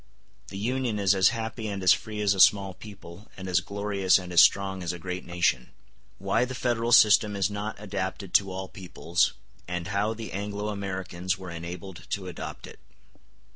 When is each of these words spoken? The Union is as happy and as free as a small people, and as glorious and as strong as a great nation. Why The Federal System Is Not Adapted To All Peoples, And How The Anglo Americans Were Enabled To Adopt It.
The 0.47 0.57
Union 0.57 0.97
is 0.97 1.13
as 1.13 1.29
happy 1.29 1.67
and 1.67 1.83
as 1.83 1.93
free 1.93 2.21
as 2.21 2.33
a 2.33 2.39
small 2.39 2.73
people, 2.73 3.27
and 3.37 3.47
as 3.47 3.59
glorious 3.59 4.17
and 4.17 4.33
as 4.33 4.41
strong 4.41 4.81
as 4.81 4.91
a 4.91 4.97
great 4.97 5.27
nation. 5.27 5.69
Why 6.17 6.43
The 6.43 6.55
Federal 6.55 6.91
System 6.91 7.35
Is 7.35 7.51
Not 7.51 7.79
Adapted 7.79 8.33
To 8.33 8.51
All 8.51 8.67
Peoples, 8.67 9.33
And 9.67 9.89
How 9.89 10.15
The 10.15 10.31
Anglo 10.31 10.69
Americans 10.69 11.37
Were 11.37 11.51
Enabled 11.51 12.07
To 12.09 12.25
Adopt 12.25 12.65
It. 12.65 12.79